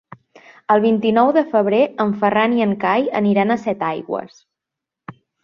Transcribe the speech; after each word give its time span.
El 0.75 0.79
vint-i-nou 0.85 1.29
de 1.35 1.43
febrer 1.51 1.81
en 2.05 2.15
Ferran 2.23 2.57
i 2.61 2.65
en 2.67 2.73
Cai 2.85 3.07
aniran 3.21 3.51
a 3.51 3.59
Setaigües. 3.67 4.43